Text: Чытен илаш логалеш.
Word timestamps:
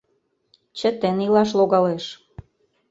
Чытен 0.77 1.17
илаш 1.25 1.49
логалеш. 1.57 2.05